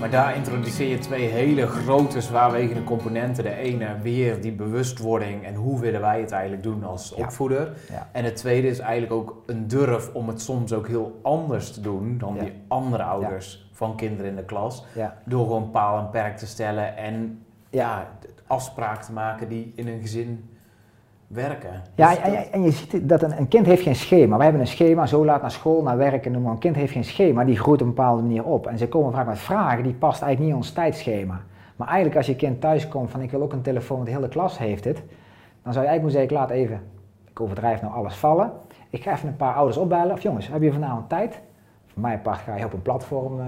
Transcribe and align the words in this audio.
Maar 0.00 0.10
daar 0.10 0.36
introduceer 0.36 0.88
je 0.88 0.98
twee 0.98 1.26
hele 1.28 1.66
grote 1.66 2.20
zwaarwegende 2.20 2.84
componenten. 2.84 3.44
De 3.44 3.54
ene 3.54 3.98
weer 4.02 4.40
die 4.40 4.52
bewustwording 4.52 5.44
en 5.44 5.54
hoe 5.54 5.80
willen 5.80 6.00
wij 6.00 6.20
het 6.20 6.30
eigenlijk 6.30 6.62
doen 6.62 6.84
als 6.84 7.12
opvoeder. 7.12 7.72
Ja. 7.90 8.08
En 8.12 8.24
het 8.24 8.36
tweede 8.36 8.68
is 8.68 8.78
eigenlijk 8.78 9.12
ook 9.12 9.42
een 9.46 9.68
durf 9.68 10.14
om 10.14 10.28
het 10.28 10.40
soms 10.40 10.72
ook 10.72 10.88
heel 10.88 11.18
anders 11.22 11.72
te 11.72 11.80
doen 11.80 12.18
dan 12.18 12.34
Ja. 12.34 12.40
die 12.40 12.52
andere 12.68 13.02
ouders 13.02 13.70
van 13.72 13.96
kinderen 13.96 14.30
in 14.30 14.36
de 14.36 14.44
klas. 14.44 14.84
Door 15.24 15.44
gewoon 15.44 15.70
paal 15.70 15.98
en 15.98 16.10
perk 16.10 16.36
te 16.36 16.46
stellen 16.46 16.96
en 16.96 17.42
ja, 17.70 18.08
afspraken 18.46 19.04
te 19.04 19.12
maken 19.12 19.48
die 19.48 19.72
in 19.76 19.88
een 19.88 20.00
gezin 20.00 20.50
werken. 21.34 21.82
Ja, 21.94 22.08
Dus 22.08 22.18
en, 22.18 22.32
dat- 22.32 22.48
en 22.50 22.62
je 22.62 22.70
ziet 22.70 23.08
dat 23.08 23.22
een, 23.22 23.38
een 23.38 23.48
kind 23.48 23.66
heeft 23.66 23.82
geen 23.82 23.94
schema. 23.96 24.36
We 24.36 24.42
hebben 24.42 24.60
een 24.60 24.66
schema, 24.66 25.06
zo 25.06 25.24
laat 25.24 25.40
naar 25.40 25.50
school, 25.50 25.82
naar 25.82 25.96
werk 25.96 26.26
en 26.26 26.32
noem 26.32 26.42
maar. 26.42 26.52
Een 26.52 26.58
kind 26.58 26.76
heeft 26.76 26.92
geen 26.92 27.04
schema, 27.04 27.44
die 27.44 27.58
groeit 27.58 27.80
op 27.80 27.86
een 27.88 27.94
bepaalde 27.94 28.22
manier 28.22 28.44
op. 28.44 28.66
En 28.66 28.78
ze 28.78 28.88
komen 28.88 29.12
vaak 29.12 29.26
met 29.26 29.38
vragen, 29.38 29.82
die 29.82 29.92
past 29.92 30.22
eigenlijk 30.22 30.38
niet 30.40 30.48
in 30.50 30.56
ons 30.56 30.72
tijdschema. 30.72 31.40
Maar 31.76 31.88
eigenlijk 31.88 32.16
als 32.16 32.26
je 32.26 32.36
kind 32.36 32.60
thuis 32.60 32.88
komt 32.88 33.10
van 33.10 33.20
ik 33.20 33.30
wil 33.30 33.42
ook 33.42 33.52
een 33.52 33.62
telefoon, 33.62 33.96
want 33.96 34.08
de 34.08 34.14
hele 34.14 34.28
klas 34.28 34.58
heeft 34.58 34.84
het. 34.84 34.96
Dan 35.62 35.72
zou 35.72 35.84
je 35.84 35.90
eigenlijk 35.90 36.02
moeten 36.02 36.20
zeggen, 36.20 36.30
ik 36.30 36.36
laat 36.40 36.50
even, 36.50 36.80
ik 37.30 37.40
overdrijf 37.40 37.82
nou 37.82 37.94
alles 37.94 38.14
vallen. 38.14 38.52
Ik 38.90 39.02
ga 39.02 39.12
even 39.12 39.28
een 39.28 39.36
paar 39.36 39.54
ouders 39.54 39.76
opbellen. 39.76 40.12
Of 40.12 40.20
jongens, 40.22 40.48
heb 40.48 40.62
je 40.62 40.72
vanavond 40.72 41.08
tijd? 41.08 41.40
Voor 41.92 42.02
mijn 42.02 42.20
part 42.22 42.38
ga 42.38 42.56
je 42.56 42.64
op 42.64 42.72
een 42.72 42.82
platform, 42.82 43.40
eh, 43.40 43.46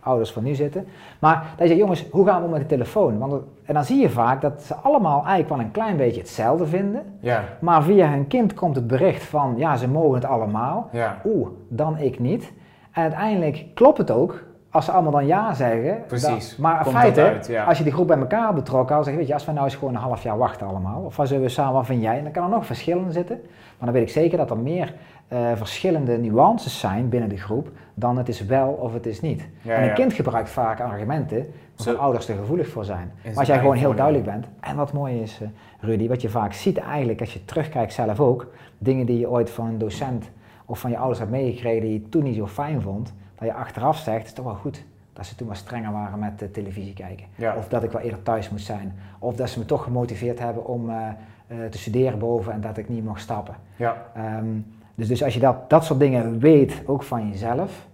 ouders 0.00 0.32
van 0.32 0.42
nu 0.44 0.54
zitten. 0.54 0.86
Maar 1.18 1.34
dan 1.56 1.66
zeg 1.66 1.68
je, 1.68 1.76
jongens, 1.82 2.06
hoe 2.10 2.26
gaan 2.26 2.38
we 2.40 2.44
om 2.44 2.50
met 2.50 2.60
de 2.60 2.66
telefoon? 2.66 3.18
Want, 3.18 3.32
het- 3.32 3.42
en 3.64 3.74
dan 3.74 3.84
zie 3.84 4.00
je 4.00 4.10
vaak 4.10 4.40
dat 4.40 4.62
ze 4.62 4.74
allemaal 4.74 5.16
eigenlijk 5.24 5.48
wel 5.48 5.58
een 5.60 5.70
klein 5.70 5.96
beetje 5.96 6.20
hetzelfde 6.20 6.66
vinden. 6.66 7.02
ja, 7.20 7.44
Maar 7.60 7.82
via 7.82 8.08
hun 8.10 8.26
kind 8.26 8.54
komt 8.54 8.76
het 8.76 8.86
bericht 8.86 9.22
van, 9.24 9.54
ja, 9.56 9.76
ze 9.76 9.88
mogen 9.88 10.14
het 10.14 10.24
allemaal. 10.24 10.88
ja, 10.92 11.20
Oeh, 11.24 11.48
dan 11.68 11.98
ik 11.98 12.18
niet. 12.18 12.52
En 12.92 13.02
uiteindelijk 13.02 13.64
klopt 13.74 13.98
het 13.98 14.10
ook, 14.10 14.42
als 14.72 14.84
ze 14.84 14.90
allemaal 14.92 15.12
dan 15.12 15.26
ja 15.26 15.54
zeggen. 15.54 16.02
Precies. 16.06 16.50
dan- 16.50 16.60
maar 16.60 16.86
in 16.86 16.92
feite, 16.92 17.20
dat 17.20 17.28
uit, 17.28 17.46
ja. 17.46 17.64
als 17.64 17.78
je 17.78 17.84
die 17.84 17.92
groep 17.92 18.06
bij 18.06 18.18
elkaar 18.18 18.54
betrokken 18.54 18.94
had, 18.94 19.04
zeg 19.04 19.12
je, 19.12 19.18
weet 19.18 19.28
je, 19.28 19.34
als 19.34 19.44
we 19.44 19.52
nou 19.52 19.64
eens 19.64 19.74
gewoon 19.74 19.94
een 19.94 20.00
half 20.00 20.22
jaar 20.22 20.38
wachten 20.38 20.66
allemaal. 20.66 21.02
Of 21.02 21.18
zullen 21.22 21.42
we 21.42 21.48
samen, 21.48 21.72
wat 21.72 21.86
vind 21.86 22.02
jij? 22.02 22.16
En 22.16 22.22
dan 22.22 22.32
kan 22.32 22.42
er 22.44 22.48
nog 22.50 22.66
verschillen 22.66 23.12
zitten. 23.12 23.40
Maar 23.78 23.90
dan 23.90 23.92
weet 23.92 24.02
ik 24.02 24.08
zeker 24.14 24.38
dat 24.38 24.50
er 24.50 24.58
meer 24.58 24.94
eh, 25.28 25.38
verschillende 25.54 26.18
nuances 26.18 26.80
zijn 26.80 27.08
binnen 27.08 27.28
de 27.28 27.36
groep 27.36 27.68
dan 27.94 28.16
het 28.18 28.28
is 28.28 28.44
wel 28.44 28.68
of 28.68 28.92
het 28.92 29.06
is 29.06 29.20
niet. 29.20 29.48
Ja, 29.62 29.74
en 29.74 29.80
een 29.82 29.88
ja. 29.88 29.92
kind 29.94 30.12
gebruikt 30.12 30.50
vaak 30.50 30.80
argumenten 30.80 31.46
waar 31.76 31.94
Zo. 31.94 31.94
ouders 31.94 32.28
er 32.28 32.36
gevoelig 32.36 32.68
voor 32.68 32.84
zijn. 32.84 33.12
Maar 33.24 33.36
als 33.36 33.46
jij 33.46 33.58
gewoon 33.58 33.76
heel 33.76 33.94
duidelijk 33.94 34.24
bent. 34.24 34.46
En 34.60 34.76
wat 34.76 34.92
mooi 34.92 35.20
is, 35.20 35.38
eh, 35.42 35.48
Rudy, 35.80 36.08
wat 36.08 36.22
je 36.22 36.28
vaak 36.28 36.52
ziet 36.52 36.78
eigenlijk 36.78 37.20
als 37.20 37.32
je 37.32 37.44
terugkijkt 37.44 37.92
zelf 37.92 38.20
ook, 38.20 38.46
dingen 38.78 39.06
die 39.06 39.18
je 39.18 39.30
ooit 39.30 39.50
van 39.50 39.66
een 39.66 39.78
docent 39.78 40.30
of 40.66 40.78
van 40.78 40.90
je 40.90 40.96
ouders 40.96 41.18
hebt 41.18 41.30
meegekregen 41.30 41.80
die 41.82 41.92
je 41.92 42.08
toen 42.08 42.22
niet 42.22 42.36
zo 42.36 42.46
fijn 42.46 42.82
vond, 42.82 43.14
dat 43.42 43.50
je 43.50 43.56
achteraf 43.56 43.96
zegt, 43.96 44.18
het 44.18 44.26
is 44.26 44.32
toch 44.32 44.44
wel 44.44 44.54
goed 44.54 44.84
dat 45.12 45.26
ze 45.26 45.34
toen 45.34 45.48
wat 45.48 45.56
strenger 45.56 45.92
waren 45.92 46.18
met 46.18 46.52
televisie 46.52 46.94
kijken. 46.94 47.26
Ja. 47.34 47.56
Of 47.56 47.68
dat 47.68 47.82
ik 47.82 47.90
wel 47.90 48.02
eerder 48.02 48.22
thuis 48.22 48.50
moest 48.50 48.66
zijn. 48.66 48.94
Of 49.18 49.36
dat 49.36 49.50
ze 49.50 49.58
me 49.58 49.64
toch 49.64 49.82
gemotiveerd 49.82 50.38
hebben 50.38 50.66
om 50.66 50.90
eh, 50.90 51.08
eh, 51.46 51.56
te 51.70 51.78
studeren 51.78 52.18
boven 52.18 52.52
en 52.52 52.60
dat 52.60 52.76
ik 52.76 52.88
niet 52.88 53.04
mocht 53.04 53.20
stappen. 53.20 53.54
ja, 53.76 54.10
Ehm, 54.14 54.46
dus, 54.94 55.08
dus 55.08 55.22
als 55.22 55.34
je 55.34 55.40
dat, 55.40 55.70
dat 55.70 55.84
soort 55.84 55.98
dingen 55.98 56.38
weet, 56.38 56.82
ook 56.86 57.02
van 57.02 57.28
jezelf, 57.28 57.86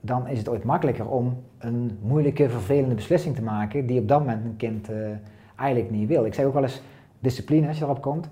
dan 0.00 0.28
is 0.28 0.38
het 0.38 0.48
ooit 0.48 0.64
makkelijker 0.64 1.08
om 1.08 1.42
een 1.58 1.98
moeilijke, 2.02 2.50
vervelende 2.50 2.94
beslissing 2.94 3.34
te 3.34 3.42
maken 3.42 3.86
die 3.86 4.00
op 4.00 4.08
dat 4.08 4.18
moment 4.18 4.44
een 4.44 4.56
kind 4.56 4.90
eh, 4.90 4.96
eigenlijk 5.56 5.90
niet 5.90 6.08
wil. 6.08 6.24
Ik 6.24 6.34
zeg 6.34 6.44
ook 6.44 6.54
wel 6.54 6.62
eens, 6.62 6.82
discipline, 7.18 7.68
als 7.68 7.78
je 7.78 7.84
erop 7.84 8.02
komt, 8.02 8.28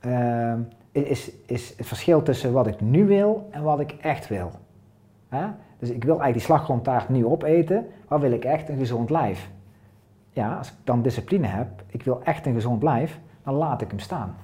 ehm, 0.00 0.58
is, 0.92 1.30
is 1.46 1.74
het 1.76 1.86
verschil 1.86 2.22
tussen 2.22 2.52
wat 2.52 2.66
ik 2.66 2.80
nu 2.80 3.06
wil 3.06 3.48
en 3.50 3.62
wat 3.62 3.80
ik 3.80 3.92
echt 4.00 4.28
wil. 4.28 4.50
Hè? 5.28 5.46
Dus 5.78 5.88
ik 5.90 6.04
wil 6.04 6.20
eigenlijk 6.20 6.32
die 6.32 6.42
slagroomtaart 6.56 7.08
nu 7.08 7.26
opeten, 7.26 7.86
wat 8.08 8.20
wil 8.20 8.32
ik 8.32 8.44
echt? 8.44 8.68
Een 8.68 8.78
gezond 8.78 9.10
lijf. 9.10 9.50
Ja, 10.30 10.54
als 10.56 10.68
ik 10.68 10.74
dan 10.84 11.02
discipline 11.02 11.46
heb, 11.46 11.68
ik 11.86 12.02
wil 12.02 12.20
echt 12.24 12.46
een 12.46 12.54
gezond 12.54 12.82
lijf, 12.82 13.20
dan 13.44 13.54
laat 13.54 13.80
ik 13.82 13.90
hem 13.90 13.98
staan. 13.98 14.36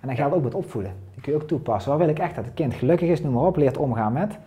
En 0.00 0.08
dat 0.08 0.16
geldt 0.16 0.34
ook 0.34 0.42
met 0.42 0.54
opvoeden. 0.54 0.92
Die 1.12 1.22
kun 1.22 1.32
je 1.32 1.38
ook 1.38 1.48
toepassen. 1.48 1.90
Waar 1.90 2.00
wil 2.00 2.08
ik 2.08 2.18
echt 2.18 2.34
dat 2.34 2.44
het 2.44 2.54
kind 2.54 2.74
gelukkig 2.74 3.08
is, 3.08 3.22
noem 3.22 3.32
maar 3.32 3.42
op, 3.44 3.56
leert 3.56 3.76
omgaan 3.76 4.12
met. 4.12 4.38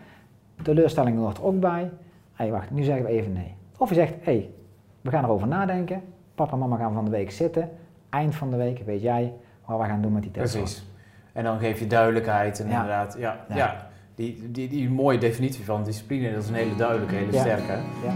Teleurstelling 0.61 1.17
hoort 1.17 1.37
er 1.37 1.43
ook 1.43 1.59
bij. 1.59 1.91
Hé, 2.33 2.49
wacht, 2.49 2.71
nu 2.71 2.83
zeggen 2.83 3.05
we 3.05 3.11
even 3.11 3.33
nee. 3.33 3.55
Of 3.77 3.89
je 3.89 3.95
zegt, 3.95 4.13
hé, 4.13 4.19
hey, 4.23 4.49
we 5.01 5.09
gaan 5.09 5.23
erover 5.23 5.47
nadenken. 5.47 6.01
Papa 6.35 6.51
en 6.53 6.59
mama 6.59 6.77
gaan 6.77 6.93
van 6.93 7.05
de 7.05 7.11
week 7.11 7.31
zitten. 7.31 7.69
Eind 8.09 8.35
van 8.35 8.49
de 8.49 8.57
week 8.57 8.81
weet 8.85 9.01
jij 9.01 9.33
wat 9.65 9.79
we 9.79 9.85
gaan 9.85 10.01
doen 10.01 10.11
met 10.13 10.21
die 10.21 10.31
telefoon. 10.31 10.61
precies. 10.61 10.87
En 11.33 11.43
dan 11.43 11.59
geef 11.59 11.79
je 11.79 11.87
duidelijkheid 11.87 12.59
en 12.59 12.67
Ja. 12.67 12.73
inderdaad, 12.73 13.15
ja, 13.19 13.37
Ja. 13.49 13.55
ja. 13.55 13.87
Die, 14.15 14.51
die, 14.51 14.67
die 14.69 14.89
mooie 14.89 15.17
definitie 15.17 15.65
van 15.65 15.83
discipline, 15.83 16.33
dat 16.33 16.43
is 16.43 16.49
een 16.49 16.55
hele 16.55 16.75
duidelijke, 16.75 17.15
hele 17.15 17.39
sterke. 17.39 17.79
Ja. 18.03 18.15